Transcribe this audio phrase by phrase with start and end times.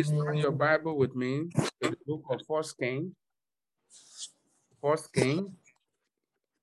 [0.00, 3.14] Please turn your Bible with me to the book of First King.
[4.80, 5.52] First King.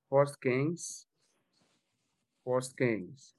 [0.09, 1.05] First Kings.
[2.43, 3.35] First Kings.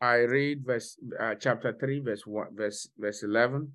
[0.00, 3.70] I read verse uh, chapter 3, verse 1, verse verse 11.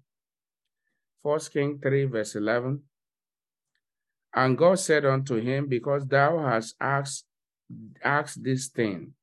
[1.23, 2.81] First King 3, verse 11.
[4.35, 7.23] And God said unto him, Because thou hast asked
[8.03, 9.13] asked this thing,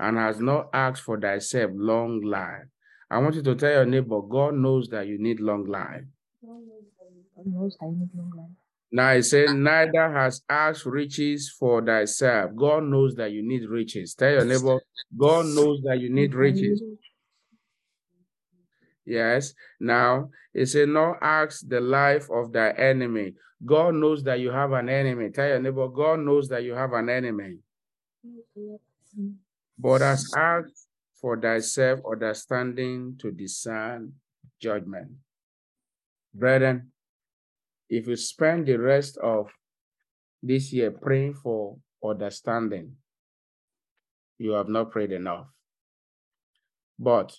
[0.00, 2.71] and has not asked for thyself long life.
[3.12, 6.00] I want you to tell your neighbor, God knows that you need long life.
[6.42, 8.46] God knows I need long life.
[8.90, 12.52] Now he said, neither has asked riches for thyself.
[12.56, 14.14] God knows that you need riches.
[14.14, 14.80] Tell your neighbor,
[15.14, 16.82] God knows that you need riches.
[19.04, 19.52] Yes.
[19.78, 23.34] Now he said, not ask the life of thy enemy.
[23.62, 25.28] God knows that you have an enemy.
[25.28, 27.58] Tell your neighbor, God knows that you have an enemy.
[29.78, 30.81] But has asked
[31.22, 34.12] for thyself understanding to discern
[34.60, 35.12] judgment.
[36.34, 36.90] Brethren,
[37.88, 39.48] if you spend the rest of
[40.42, 42.96] this year praying for understanding,
[44.38, 45.46] you have not prayed enough.
[46.98, 47.32] But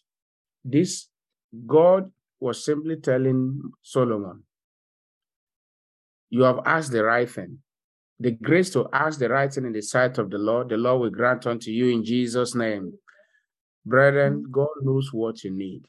[0.64, 1.10] this
[1.68, 4.44] God was simply telling Solomon,
[6.30, 7.60] You have asked the right thing.
[8.20, 11.02] The grace to ask the right thing in the sight of the Lord, the Lord
[11.02, 12.94] will grant unto you in Jesus' name.
[13.86, 14.52] Brethren, mm.
[14.52, 15.86] God knows what you need.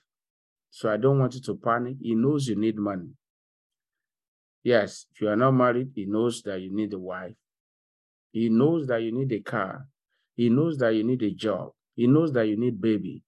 [0.71, 1.97] So I don't want you to panic.
[2.01, 3.11] He knows you need money.
[4.65, 7.35] Yes, if you are not married, he knows that you need a wife.
[8.33, 9.87] He knows that you need a car.
[10.35, 11.73] He knows that you need a job.
[11.95, 13.23] He knows that you need baby.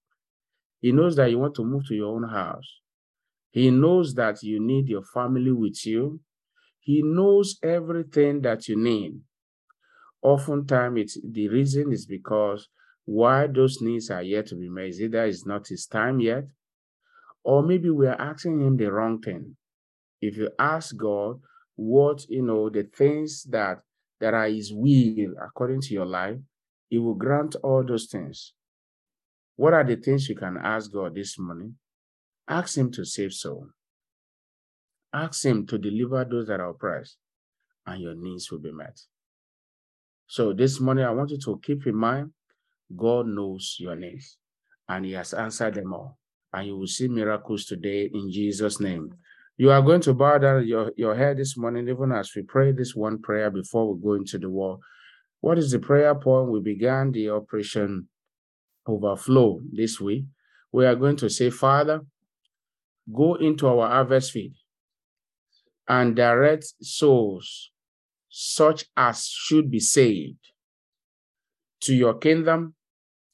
[0.81, 2.81] He knows that you want to move to your own house.
[3.51, 6.21] He knows that you need your family with you.
[6.81, 9.21] He knows everything that you need.
[10.23, 12.69] Oftentimes, it's, the reason is because
[13.07, 16.45] why those needs are yet to be met is either it's not his time yet,
[17.43, 19.57] or maybe we are asking him the wrong thing
[20.21, 21.41] if you ask God
[21.77, 23.79] what you know the things that
[24.21, 26.37] that are his will according to your life,
[26.89, 28.55] he will grant all those things.
[29.57, 31.77] What are the things you can ask God this morning?
[32.49, 33.69] Ask him to save soul.
[35.13, 37.17] Ask him to deliver those that are oppressed,
[37.87, 38.99] and your needs will be met.
[40.27, 42.31] So this morning, I want you to keep in mind
[42.95, 44.39] God knows your needs,
[44.89, 46.19] and He has answered them all.
[46.53, 49.11] And you will see miracles today in Jesus' name.
[49.57, 52.73] You are going to bow down your, your head this morning, even as we pray
[52.73, 54.79] this one prayer before we go into the war.
[55.41, 56.51] What is the prayer point?
[56.51, 58.09] We began the operation
[58.87, 60.25] overflow this week.
[60.73, 62.03] We are going to say, Father,
[63.13, 64.55] go into our harvest field
[65.89, 67.71] and direct souls
[68.29, 70.53] such as should be saved
[71.81, 72.75] to your kingdom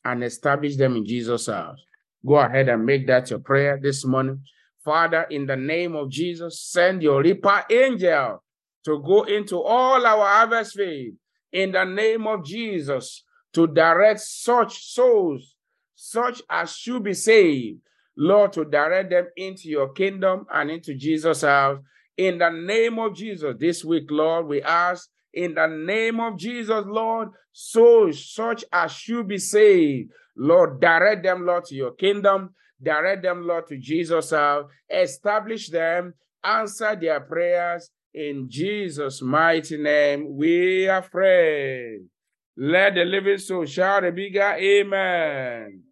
[0.05, 1.79] and establish them in Jesus' house.
[2.27, 4.43] Go ahead and make that your prayer this morning.
[4.85, 8.43] Father, in the name of Jesus, send your reaper angel
[8.85, 11.15] to go into all our harvest field
[11.53, 15.55] in the name of Jesus to direct such souls,
[15.95, 17.79] such as should be saved,
[18.17, 21.79] Lord, to direct them into your kingdom and into Jesus' house.
[22.17, 26.84] In the name of Jesus, this week, Lord, we ask in the name of Jesus,
[26.87, 33.22] Lord, so such as should be saved, Lord, direct them, Lord, to your kingdom Direct
[33.22, 34.69] them, Lord, to Jesus' house.
[34.91, 36.15] Establish them.
[36.42, 37.91] Answer their prayers.
[38.12, 42.09] In Jesus' mighty name, we are prayed.
[42.56, 45.82] Let the living soul shout a bigger amen.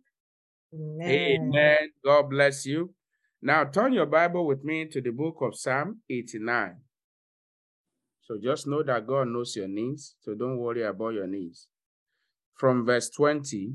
[0.74, 1.08] amen.
[1.08, 1.78] Amen.
[2.04, 2.92] God bless you.
[3.40, 6.76] Now turn your Bible with me to the book of Psalm 89.
[8.30, 10.14] So just know that God knows your needs.
[10.20, 11.66] So don't worry about your needs.
[12.54, 13.74] From verse 20,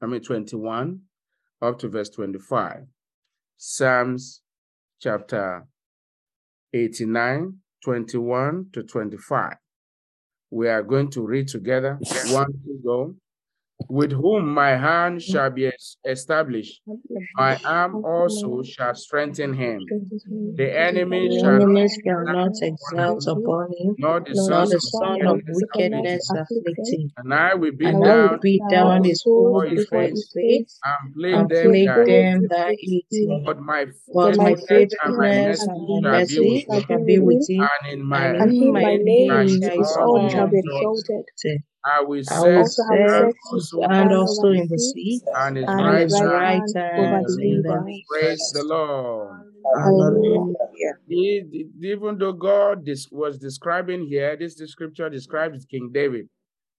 [0.00, 1.00] I mean 21
[1.60, 2.84] up to verse 25.
[3.56, 4.42] Psalms
[5.00, 5.66] chapter
[6.72, 9.54] 89, 21 to 25.
[10.52, 11.98] We are going to read together.
[12.26, 13.16] One to go
[13.88, 15.70] with whom my hand shall be
[16.04, 16.82] established.
[17.36, 19.80] My arm also shall strengthen him.
[20.56, 24.72] The enemy shall, enemies not exalt upon him, nor the son,
[25.26, 27.10] of wickedness afflict him.
[27.16, 31.14] And I will beat and down, will beat down his foes before his face, and
[31.14, 31.72] plague them,
[32.04, 33.42] them that eat him.
[33.44, 38.26] But my but my faithfulness and my mercy shall be with him, and in my,
[38.26, 41.26] and my name his honor shall be exalted.
[41.84, 42.66] I will set
[43.90, 49.44] and also in the sea, and his right hand hand in the Praise the Lord.
[49.76, 50.54] Hallelujah.
[51.08, 51.42] He,
[51.82, 56.28] even though God was describing here, this scripture describes King David.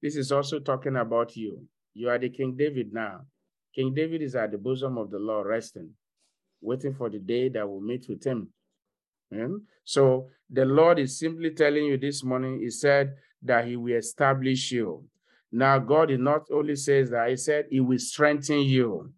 [0.01, 1.67] This is also talking about you.
[1.93, 3.21] You are the King David now.
[3.75, 5.91] King David is at the bosom of the Lord resting.
[6.61, 8.49] waiting for the day that we'll meet with him.
[9.33, 9.57] Hmm?
[9.83, 14.71] So the Lord is simply telling you this morning, He said that He will establish
[14.71, 15.05] you.
[15.51, 19.11] Now, God is not only says that, He said He will strengthen you.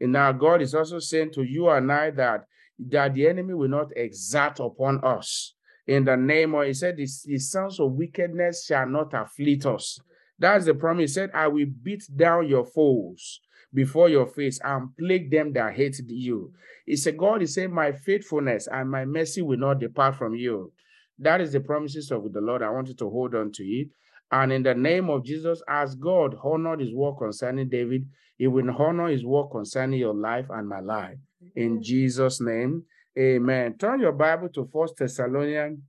[0.00, 2.44] And now God is also saying to you and I that,
[2.88, 5.54] that the enemy will not exert upon us.
[5.86, 9.98] In the name of, He said, the, the sons of wickedness shall not afflict us.
[10.38, 11.10] That's the promise.
[11.10, 13.40] He said, I will beat down your foes
[13.72, 16.52] before your face and plague them that hate you.
[16.86, 20.72] He said, God is saying, My faithfulness and my mercy will not depart from you.
[21.20, 22.62] That is the promises of the Lord.
[22.62, 23.88] I want you to hold on to it.
[24.32, 28.08] And in the name of Jesus, as God honored his work concerning David,
[28.38, 31.18] he will honor his work concerning your life and my life.
[31.56, 32.84] In Jesus' name,
[33.18, 33.76] amen.
[33.76, 35.80] Turn your Bible to First Thessalonians,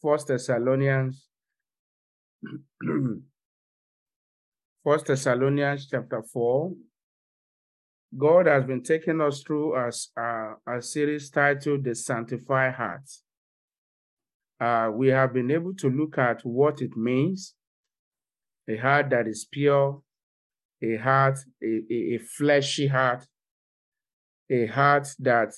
[0.00, 1.26] First Thessalonians,
[4.84, 6.72] First Thessalonians chapter 4.
[8.16, 13.08] God has been taking us through a, a, a series titled The Sanctified Heart.
[14.60, 17.54] Uh, we have been able to look at what it means.
[18.68, 20.02] A heart that is pure,
[20.82, 23.26] a heart, a, a, a fleshy heart,
[24.50, 25.52] a heart that,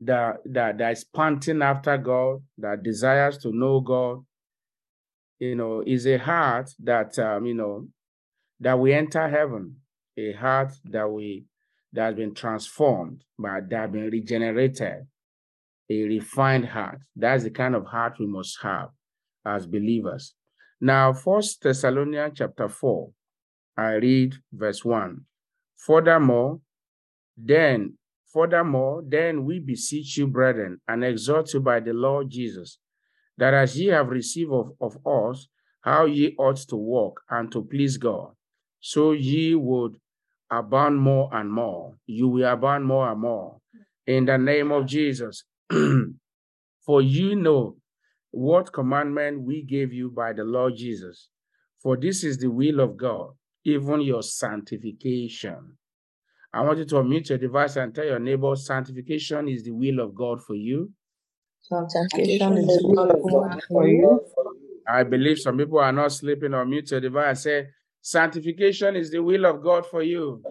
[0.00, 4.24] that, that, that is panting after God, that desires to know God,
[5.40, 7.88] you know, is a heart that um, you know
[8.60, 9.76] that we enter heaven,
[10.16, 11.46] a heart that we
[11.92, 15.06] that has been transformed, but that has been regenerated,
[15.90, 17.00] a refined heart.
[17.16, 18.90] That's the kind of heart we must have
[19.44, 20.34] as believers.
[20.80, 23.10] Now, First Thessalonians chapter 4,
[23.76, 25.22] I read verse 1.
[25.76, 26.60] Furthermore,
[27.36, 27.98] then,
[28.32, 32.78] furthermore, then we beseech you, brethren, and exhort you by the Lord Jesus
[33.40, 35.48] that as ye have received of, of us
[35.80, 38.32] how ye ought to walk and to please God,
[38.80, 39.96] so ye would
[40.50, 41.94] abound more and more.
[42.06, 43.56] You will abound more and more.
[44.06, 45.44] In the name of Jesus.
[46.86, 47.76] For you know
[48.30, 51.28] what commandment we gave you by the Lord Jesus.
[51.82, 53.30] For this is the will of God,
[53.64, 55.76] even your sanctification.
[56.52, 60.00] I want you to unmute your device and tell your neighbor, sanctification is the will
[60.00, 60.90] of God for you.
[61.62, 64.20] Sanctification is the will of God for you.
[64.88, 67.44] I believe some people are not sleeping or mute your device.
[67.44, 67.68] Say,
[68.00, 70.42] sanctification is the will of God for you.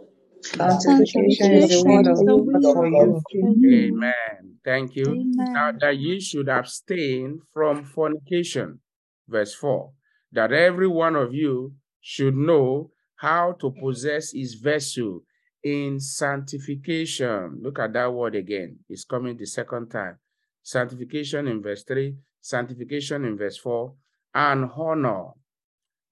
[0.42, 3.92] Sanctification is the will of God for you.
[3.94, 4.58] Amen.
[4.64, 5.06] Thank you.
[5.06, 5.34] Amen.
[5.54, 8.80] Now that ye should abstain from fornication,
[9.28, 9.92] verse 4,
[10.32, 15.24] that every one of you should know how to possess his vessel
[15.64, 17.60] in sanctification.
[17.62, 18.80] Look at that word again.
[18.88, 20.18] It's coming the second time
[20.70, 23.94] sanctification in verse 3, sanctification in verse 4,
[24.36, 25.30] and honor.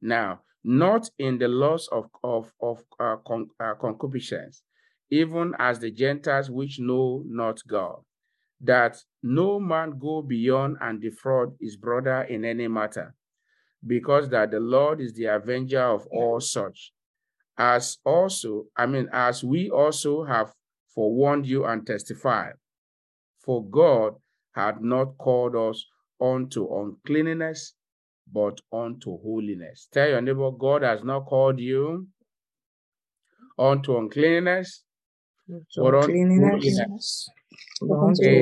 [0.02, 4.64] Now, not in the loss of, of, of uh, con, uh, concupiscence,
[5.10, 8.02] even as the Gentiles which know not God,
[8.60, 13.16] that no man go beyond and defraud his brother in any matter,
[13.86, 16.92] because that the Lord is the avenger of all such.
[17.58, 20.52] As also, I mean, as we also have
[20.94, 22.56] forewarned you and testified,
[23.40, 24.16] for God
[24.54, 25.86] had not called us
[26.20, 27.74] unto uncleanness,
[28.32, 29.88] but unto holiness.
[29.92, 32.08] Tell your neighbor, God has not called you
[33.58, 34.84] unto uncleanness,
[35.48, 36.14] but unto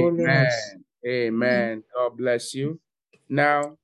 [0.02, 0.54] holiness.
[0.74, 0.84] Amen.
[1.08, 1.84] Amen.
[1.96, 2.80] God bless you.
[3.30, 3.78] Now,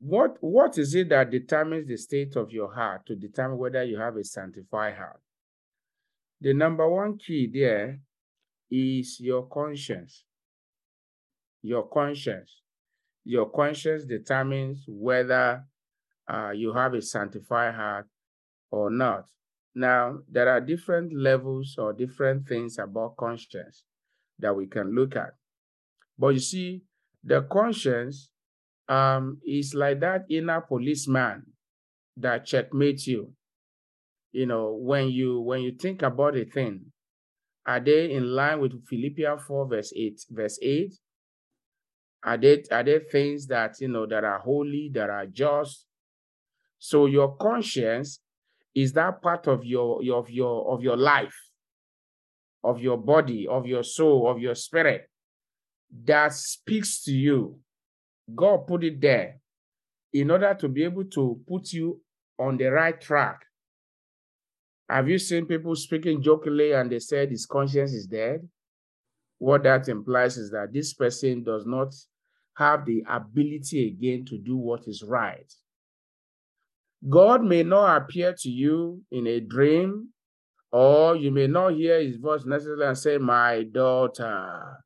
[0.00, 3.98] what, what is it that determines the state of your heart to determine whether you
[3.98, 5.20] have a sanctified heart?
[6.40, 8.00] The number one key there
[8.70, 10.24] is your conscience
[11.64, 12.60] your conscience.
[13.24, 15.64] Your conscience determines whether
[16.28, 18.06] uh, you have a sanctified heart
[18.70, 19.24] or not.
[19.74, 23.84] Now, there are different levels or different things about conscience
[24.38, 25.30] that we can look at.
[26.18, 26.82] But you see,
[27.22, 28.30] the conscience
[28.88, 31.44] um, is like that inner policeman
[32.16, 33.32] that checkmates you.
[34.32, 36.92] You know, when you when you think about a thing,
[37.66, 40.92] are they in line with Philippians 4, verse 8, verse 8?
[42.24, 45.86] Are there, are there things that, you know, that are holy, that are just?
[46.78, 48.20] So your conscience
[48.74, 51.36] is that part of your, of your, of your life,
[52.62, 55.08] of your body, of your soul, of your spirit
[56.04, 57.58] that speaks to you.
[58.34, 59.38] God put it there
[60.12, 62.00] in order to be able to put you
[62.38, 63.44] on the right track.
[64.88, 68.46] Have you seen people speaking jokingly and they said his conscience is dead?
[69.38, 71.94] What that implies is that this person does not
[72.56, 75.52] have the ability again to do what is right.
[77.08, 80.10] God may not appear to you in a dream
[80.72, 84.78] Or you may not hear his voice necessarily and say, My daughter,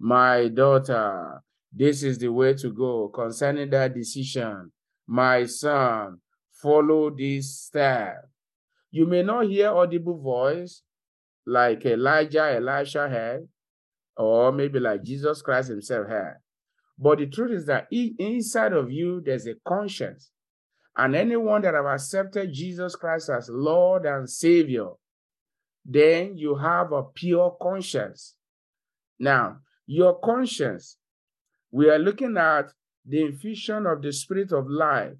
[0.00, 1.42] my daughter,
[1.72, 4.72] this is the way to go concerning that decision.
[5.06, 6.20] My son,
[6.62, 8.28] follow this step.
[8.90, 10.82] You may not hear audible voice
[11.46, 13.48] like Elijah, Elisha had,
[14.16, 16.34] or maybe like Jesus Christ himself had.
[16.98, 20.30] But the truth is that inside of you, there's a conscience.
[20.96, 24.88] And anyone that have accepted Jesus Christ as Lord and Savior,
[25.84, 28.36] then you have a pure conscience.
[29.18, 30.98] Now, your conscience,
[31.70, 32.72] we are looking at
[33.04, 35.14] the infusion of the Spirit of life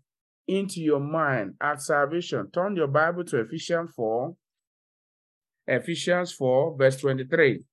[0.46, 2.50] into your mind at salvation.
[2.52, 4.36] Turn your Bible to Ephesians 4.
[5.66, 7.64] Ephesians 4, verse 23.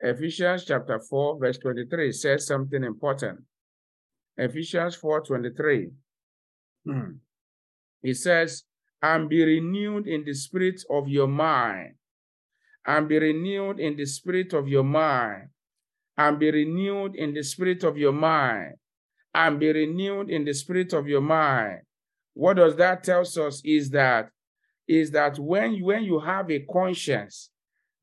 [0.00, 3.40] Ephesians chapter 4, verse 23 says something important.
[4.36, 5.90] Ephesians 4 23.
[6.84, 7.10] Hmm.
[8.02, 8.64] It says,
[9.02, 11.94] and be renewed in the spirit of your mind.
[12.86, 15.48] And be renewed in the spirit of your mind.
[16.16, 18.74] And be renewed in the spirit of your mind.
[19.34, 21.80] And be renewed in the spirit of your mind.
[22.34, 24.30] What does that tell us is that
[24.88, 27.50] is that when when you have a conscience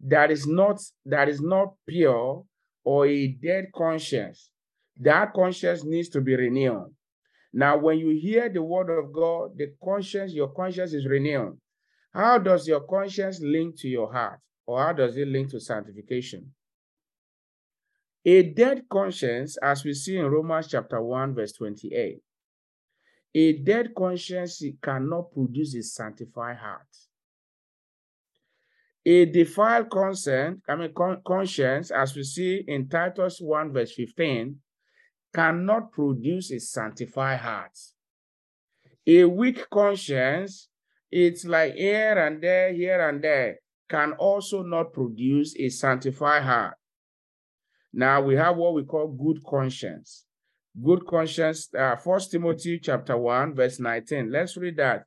[0.08, 2.44] that is not that is not pure
[2.84, 4.50] or a dead conscience,
[5.00, 6.94] that conscience needs to be renewed.
[7.54, 11.58] Now, when you hear the word of God, the conscience, your conscience is renewed.
[12.12, 14.40] How does your conscience link to your heart?
[14.66, 16.52] Or how does it link to sanctification?
[18.26, 22.20] A dead conscience, as we see in Romans chapter 1, verse 28,
[23.36, 26.88] a dead conscience cannot produce a sanctified heart.
[29.06, 30.94] A defiled conscience, I mean
[31.26, 34.58] conscience, as we see in Titus 1, verse 15,
[35.34, 37.78] cannot produce a sanctified heart.
[39.06, 40.70] A weak conscience,
[41.12, 43.58] it's like here and there, here and there,
[43.90, 46.76] can also not produce a sanctified heart.
[47.92, 50.26] Now we have what we call good conscience
[50.82, 51.70] good conscience.
[51.78, 54.32] Uh, First Timothy chapter 1, verse 19.
[54.32, 55.06] Let's read that.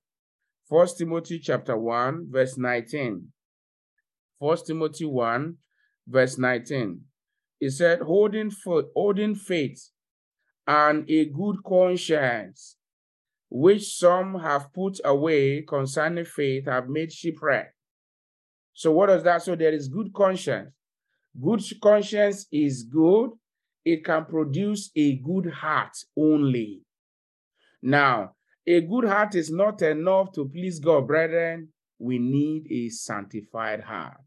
[0.68, 3.32] First Timothy chapter 1, verse 19.
[4.40, 5.56] First Timothy 1,
[6.06, 7.00] verse 19.
[7.58, 9.90] He said, holding, for, holding faith
[10.66, 12.76] and a good conscience,
[13.48, 17.72] which some have put away concerning faith, have made shipwreck.
[18.74, 19.42] So what does that?
[19.42, 20.70] So there is good conscience.
[21.40, 23.30] Good conscience is good
[23.86, 26.82] it can produce a good heart only.
[27.80, 28.32] Now,
[28.66, 31.68] a good heart is not enough to please God, brethren.
[32.00, 34.20] We need a sanctified heart,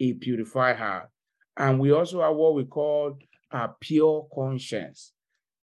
[0.00, 1.08] a purified heart.
[1.56, 3.18] And we also have what we call
[3.50, 5.12] a pure conscience.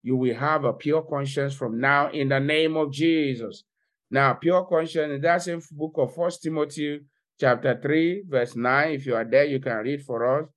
[0.02, 3.64] You will have a pure conscience from now in the name of Jesus.
[4.10, 7.00] Now, pure conscience, that's in that book of First Timothy,
[7.38, 8.90] chapter 3, verse 9.
[8.92, 10.48] If you are there, you can read for us.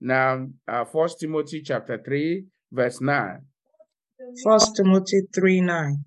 [0.00, 3.40] Now, uh, First Timothy chapter 3, verse 9.
[4.44, 6.04] First Timothy 3, 9.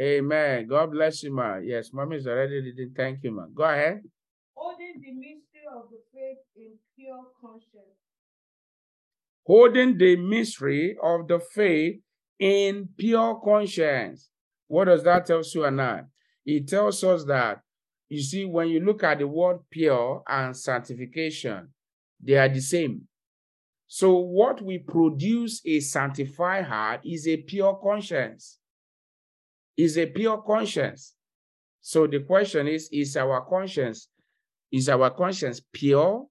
[0.00, 0.66] Amen.
[0.66, 1.56] God bless you, ma.
[1.56, 2.92] Yes, mommy is already reading.
[2.96, 3.46] Thank you, ma.
[3.54, 4.02] Go ahead.
[4.54, 6.13] Holding the mystery of the faith in
[7.04, 7.98] pure conscience.
[9.46, 12.00] Holding the mystery of the faith
[12.38, 14.30] in pure conscience.
[14.68, 16.02] What does that tell you and I?
[16.46, 17.60] It tells us that,
[18.08, 21.68] you see, when you look at the word pure and sanctification,
[22.22, 23.02] they are the same.
[23.86, 28.58] So, what we produce a sanctified heart is a pure conscience.
[29.76, 31.14] Is a pure conscience.
[31.80, 34.08] So the question is: Is our conscience,
[34.72, 36.26] is our conscience pure?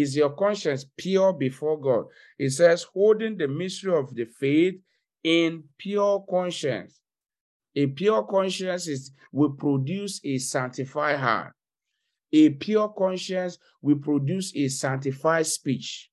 [0.00, 2.04] Is your conscience pure before God?
[2.38, 4.74] It says, holding the mystery of the faith
[5.24, 7.00] in pure conscience.
[7.74, 11.52] A pure conscience is will produce a sanctified heart.
[12.32, 16.10] A pure conscience will produce a sanctified speech.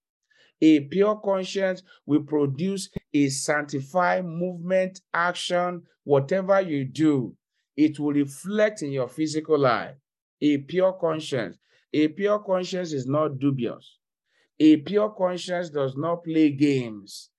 [0.61, 7.35] A pure conscience will produce a sanctified movement, action, whatever you do,
[7.77, 9.95] it will reflect in your physical life.
[10.41, 11.57] A pure conscience.
[11.95, 13.99] A pure conscience is not dubious.
[14.59, 17.29] A pure conscience does not play games.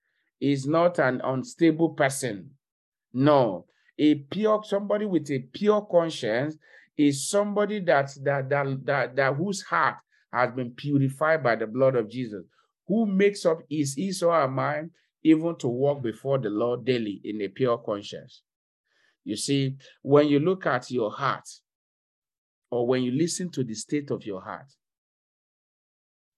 [0.41, 2.49] Is not an unstable person.
[3.13, 3.67] No.
[3.99, 6.55] A pure somebody with a pure conscience
[6.97, 9.97] is somebody that that that that, that whose heart
[10.33, 12.43] has been purified by the blood of Jesus
[12.87, 14.91] who makes up his, his or her mind
[15.23, 18.41] even to walk before the Lord daily in a pure conscience.
[19.23, 21.47] You see, when you look at your heart,
[22.69, 24.67] or when you listen to the state of your heart,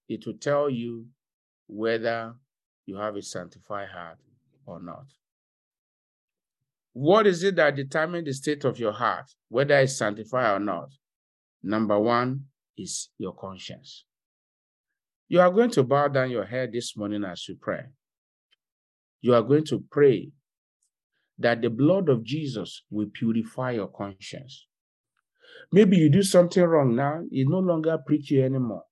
[0.08, 1.06] it will tell you
[1.68, 2.34] whether
[2.86, 4.18] you have a sanctified heart
[4.66, 5.06] or not.
[6.94, 10.90] What is it that determines the state of your heart, whether it's sanctified or not?
[11.62, 12.46] Number one
[12.78, 14.06] is your conscience.
[15.28, 17.84] You are going to bow down your head this morning as you pray.
[19.22, 20.32] You are going to pray
[21.38, 24.66] that the blood of Jesus will purify your conscience.
[25.72, 28.84] Maybe you do something wrong now, it no longer prick you anymore.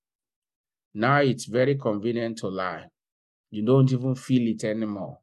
[0.94, 2.88] Now it's very convenient to lie.
[3.52, 5.20] You don't even feel it anymore.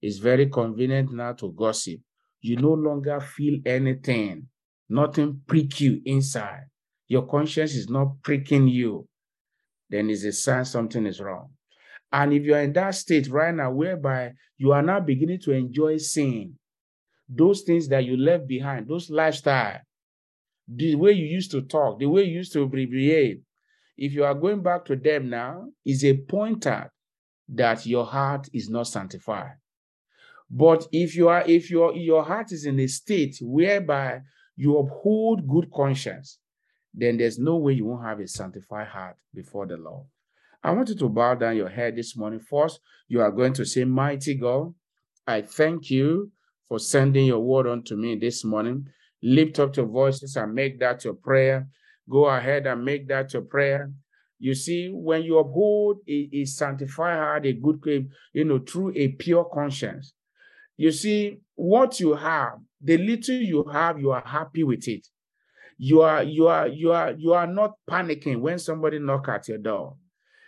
[0.00, 2.00] It's very convenient now to gossip.
[2.40, 4.48] You no longer feel anything.
[4.88, 6.64] Nothing prick you inside.
[7.08, 9.08] Your conscience is not pricking you.
[9.90, 11.50] Then it's a sign something is wrong.
[12.12, 15.98] And if you're in that state right now, whereby you are now beginning to enjoy
[15.98, 16.58] sin,
[17.28, 19.80] those things that you left behind, those lifestyle,
[20.68, 23.42] the way you used to talk, the way you used to abbreviate,
[23.96, 26.92] if you are going back to them now, is a pointer
[27.48, 29.52] that your heart is not sanctified.
[30.50, 34.20] But if you are, if your your heart is in a state whereby
[34.56, 36.38] you uphold good conscience,
[36.94, 40.06] then there's no way you won't have a sanctified heart before the Lord.
[40.62, 42.40] I want you to bow down your head this morning.
[42.40, 44.74] First, you are going to say, Mighty God,
[45.26, 46.32] I thank you
[46.68, 48.88] for sending your word unto me this morning.
[49.22, 51.66] Lift up your voices and make that your prayer.
[52.08, 53.90] Go ahead and make that your prayer.
[54.38, 59.08] You see, when you uphold a, a sanctified heart, a good, you know, through a
[59.08, 60.12] pure conscience,
[60.76, 65.06] you see, what you have, the little you have, you are happy with it.
[65.78, 69.58] You are, you are, you are, you are not panicking when somebody knock at your
[69.58, 69.96] door.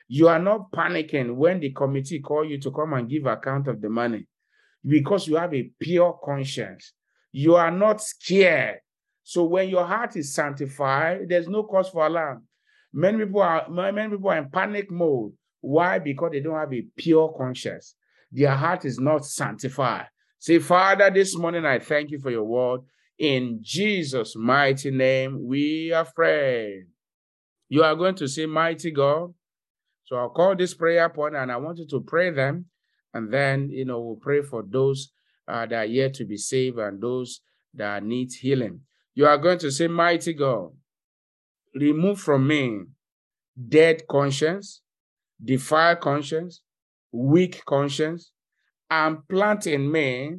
[0.06, 3.80] You are not panicking when the committee call you to come and give account of
[3.80, 4.26] the money
[4.86, 6.92] because you have a pure conscience.
[7.32, 8.78] You are not scared.
[9.22, 12.44] So when your heart is sanctified, there's no cause for alarm.
[12.92, 15.32] Many people are many people are in panic mode.
[15.60, 15.98] Why?
[15.98, 17.94] Because they don't have a pure conscience.
[18.32, 20.06] Their heart is not sanctified.
[20.38, 22.80] Say, Father, this morning I thank you for your word.
[23.18, 26.86] In Jesus' mighty name, we are prayed.
[27.68, 29.34] You are going to say, Mighty God.
[30.04, 32.66] So I'll call this prayer point and I want you to pray them.
[33.12, 35.10] And then, you know, we'll pray for those
[35.48, 37.40] uh, that are yet to be saved and those
[37.74, 38.80] that need healing.
[39.14, 40.70] You are going to say, Mighty God,
[41.74, 42.82] remove from me
[43.68, 44.82] dead conscience,
[45.42, 46.60] defiled conscience,
[47.10, 48.32] weak conscience,
[48.90, 50.36] and plant in me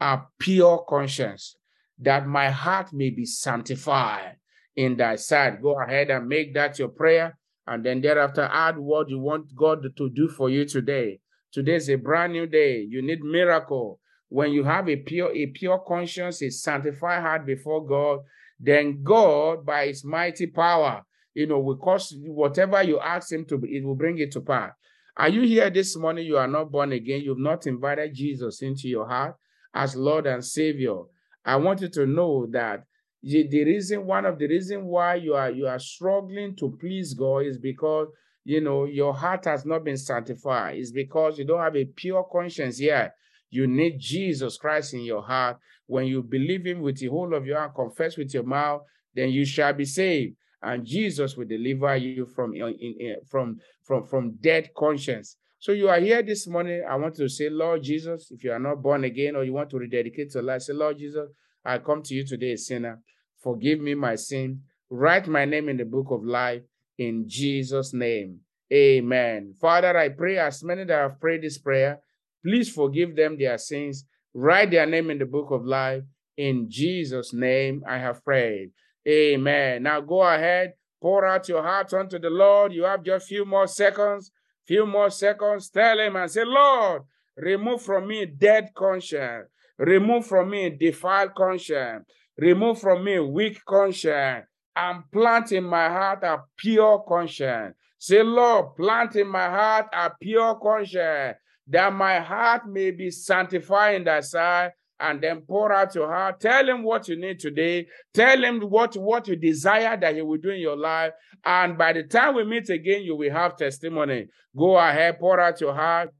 [0.00, 1.56] a pure conscience,
[1.98, 4.36] that my heart may be sanctified
[4.74, 5.62] in thy sight.
[5.62, 9.82] Go ahead and make that your prayer, and then thereafter add what you want God
[9.96, 11.20] to do for you today.
[11.52, 12.80] Today is a brand new day.
[12.80, 14.00] You need miracle.
[14.32, 18.20] When you have a pure, a pure conscience, a sanctified heart before God,
[18.58, 21.02] then God, by his mighty power,
[21.34, 24.72] you know, will cause whatever you ask him to, it will bring it to pass.
[25.18, 26.24] Are you here this morning?
[26.24, 27.20] You are not born again.
[27.20, 29.36] You've not invited Jesus into your heart
[29.74, 31.00] as Lord and Savior.
[31.44, 32.84] I want you to know that
[33.22, 37.44] the reason, one of the reasons why you are you are struggling to please God
[37.44, 38.08] is because
[38.44, 40.78] you know your heart has not been sanctified.
[40.78, 43.14] It's because you don't have a pure conscience yet.
[43.52, 45.58] You need Jesus Christ in your heart.
[45.86, 48.82] When you believe Him with the whole of your heart, confess with your mouth,
[49.14, 53.58] then you shall be saved and Jesus will deliver you from, uh, in, in, from,
[53.84, 55.36] from, from dead conscience.
[55.58, 56.84] So you are here this morning.
[56.88, 59.70] I want to say, Lord Jesus, if you are not born again or you want
[59.70, 61.28] to rededicate your life, say, Lord Jesus,
[61.64, 63.00] I come to you today, sinner.
[63.42, 64.62] Forgive me my sin.
[64.90, 66.62] Write my name in the book of life
[66.98, 68.40] in Jesus' name.
[68.72, 69.54] Amen.
[69.60, 72.00] Father, I pray as many that have prayed this prayer,
[72.44, 74.04] please forgive them their sins.
[74.34, 76.02] Write their name in the book of life.
[76.36, 78.70] In Jesus' name, I have prayed.
[79.06, 79.82] Amen.
[79.82, 82.72] Now go ahead, pour out your heart unto the Lord.
[82.72, 84.30] You have just few more seconds,
[84.66, 85.68] few more seconds.
[85.70, 87.02] Tell him and say, Lord,
[87.36, 89.48] remove from me dead conscience.
[89.78, 92.06] Remove from me defiled conscience.
[92.38, 94.46] Remove from me weak conscience.
[94.74, 97.76] And plant in my heart a pure conscience.
[97.98, 101.36] Say, Lord, plant in my heart a pure conscience,
[101.68, 106.40] that my heart may be sanctified in thy sight and then pour out your heart.
[106.40, 107.86] Tell him what you need today.
[108.14, 111.12] Tell him what, what you desire that he will do in your life.
[111.44, 114.28] And by the time we meet again, you will have testimony.
[114.56, 116.10] Go ahead, pour out your heart.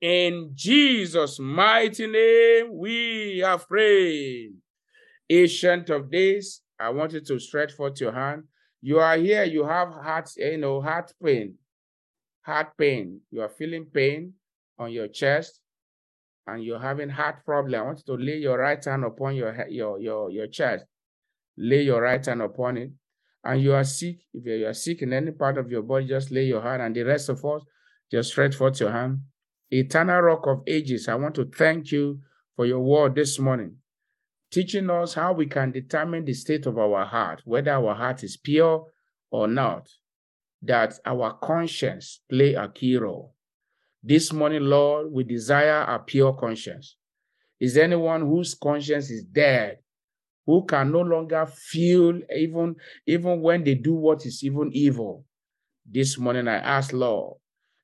[0.00, 4.52] In Jesus' mighty name, we have prayed.
[5.30, 8.44] Ancient of days, I want you to stretch forth your hand.
[8.82, 11.56] You are here, you have heart, eh, you know, heart pain.
[12.42, 14.32] heart pain, you are feeling pain
[14.78, 15.60] on your chest,
[16.46, 19.66] and you're having heart problem, I want you to lay your right hand upon your,
[19.68, 20.84] your, your, your chest.
[21.58, 22.90] Lay your right hand upon it.
[23.42, 24.18] And you are sick.
[24.32, 26.82] If you are sick in any part of your body, just lay your hand.
[26.82, 27.62] And the rest of us,
[28.12, 29.20] just stretch forth your hand.
[29.70, 32.20] Eternal Rock of Ages, I want to thank you
[32.54, 33.78] for your word this morning,
[34.52, 38.36] teaching us how we can determine the state of our heart, whether our heart is
[38.36, 38.86] pure
[39.30, 39.88] or not,
[40.62, 43.34] that our conscience play a key role.
[44.04, 46.96] This morning, Lord, we desire a pure conscience.
[47.58, 49.78] Is anyone whose conscience is dead,
[50.46, 55.24] who can no longer feel even, even when they do what is even evil?
[55.84, 57.38] This morning, I ask, Lord,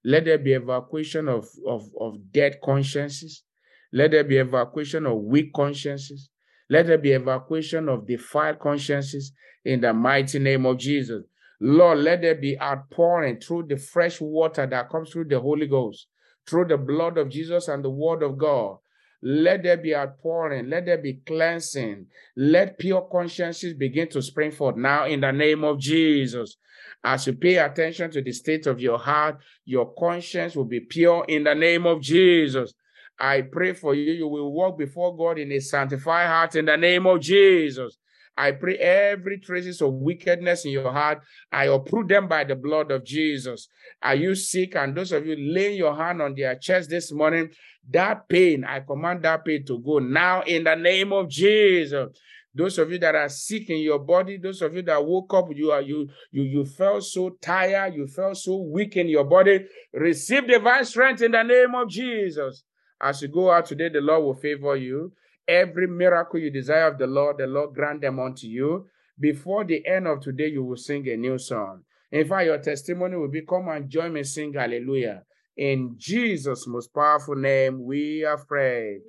[0.05, 3.45] let there be evacuation of, of, of dead consciences.
[3.93, 6.31] Let there be evacuation of weak consciences.
[6.71, 9.33] Let there be evacuation of defiled consciences
[9.65, 11.23] in the mighty name of Jesus.
[11.61, 16.09] Lord, let there be outpouring through the fresh water that comes through the Holy Ghost
[16.47, 18.79] through the blood of Jesus and the word of God.
[19.23, 20.69] Let there be outpouring.
[20.69, 22.07] Let there be cleansing.
[22.37, 26.57] Let pure consciences begin to spring forth now in the name of Jesus.
[27.05, 31.25] As you pay attention to the state of your heart, your conscience will be pure
[31.29, 32.75] in the name of Jesus.
[33.19, 34.13] I pray for you.
[34.13, 37.99] You will walk before God in a sanctified heart in the name of Jesus.
[38.37, 42.90] I pray every traces of wickedness in your heart, I uproot them by the blood
[42.90, 43.68] of Jesus.
[44.03, 44.75] Are you sick?
[44.75, 47.51] And those of you laying your hand on their chest this morning,
[47.90, 52.09] that pain, I command that pain to go now in the name of Jesus.
[52.55, 55.47] Those of you that are sick in your body, those of you that woke up,
[55.55, 59.66] you are you you you felt so tired, you felt so weak in your body.
[59.95, 62.64] Receive divine strength in the name of Jesus.
[63.01, 65.12] As you go out today, the Lord will favor you.
[65.48, 68.87] Every miracle you desire of the Lord, the Lord grant them unto you.
[69.18, 71.83] Before the end of today, you will sing a new song.
[72.11, 75.22] In fact, your testimony will be come and join me sing hallelujah.
[75.57, 79.00] In Jesus' most powerful name, we are prayed.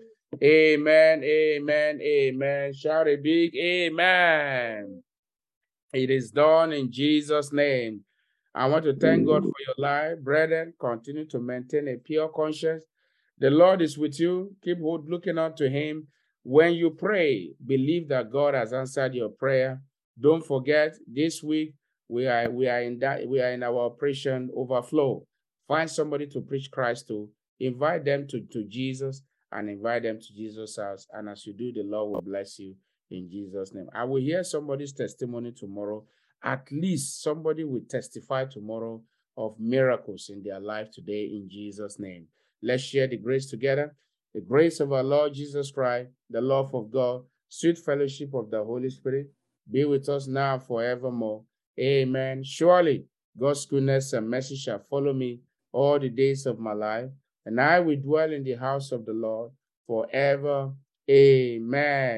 [0.42, 2.74] Amen, amen, amen.
[2.74, 5.04] Shout a big amen.
[5.94, 8.02] It is done in Jesus' name.
[8.56, 10.20] I want to thank God for your life.
[10.20, 12.84] Brethren, continue to maintain a pure conscience.
[13.40, 14.56] The Lord is with you.
[14.64, 16.08] Keep looking unto him.
[16.44, 19.82] When you pray, believe that God has answered your prayer.
[20.20, 21.74] Don't forget, this week
[22.10, 25.26] we are we are in that we are in our operation overflow.
[25.68, 27.30] Find somebody to preach Christ to,
[27.60, 31.08] invite them to, to Jesus, and invite them to Jesus' house.
[31.14, 32.76] And as you do, the Lord will bless you
[33.10, 33.88] in Jesus' name.
[33.94, 36.04] I will hear somebody's testimony tomorrow.
[36.44, 39.02] At least somebody will testify tomorrow
[39.38, 42.28] of miracles in their life today in Jesus' name.
[42.62, 43.96] Let's share the grace together.
[44.34, 48.64] The grace of our Lord Jesus Christ, the love of God, sweet fellowship of the
[48.64, 49.28] Holy Spirit
[49.70, 51.44] be with us now forevermore.
[51.80, 52.44] Amen.
[52.44, 53.06] Surely
[53.40, 55.42] God's goodness and mercy shall follow me
[55.72, 57.10] all the days of my life,
[57.46, 59.52] and I will dwell in the house of the Lord
[59.88, 60.72] forever.
[61.10, 62.12] Amen.